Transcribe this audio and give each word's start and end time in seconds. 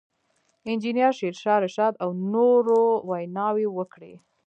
انجنیر 0.69 1.11
شېرشاه 1.19 1.59
رشاد 1.65 1.93
او 2.03 2.09
نورو 2.33 2.81
ویناوې 3.09 3.67
وکړې. 3.77 4.13